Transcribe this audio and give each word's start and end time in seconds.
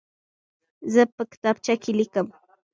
زه 0.93 1.01
په 1.15 1.23
کتابچه 1.31 1.73
کې 1.81 1.91
لیکم. 1.99 2.27